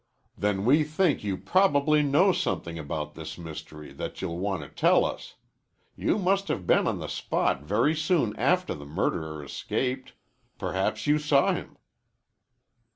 [0.35, 5.05] "Then we think you probably know something about this mystery that you'll want to tell
[5.05, 5.35] us.
[5.95, 10.13] You must have been on the spot very soon after the murderer escaped.
[10.57, 11.77] Perhaps you saw him."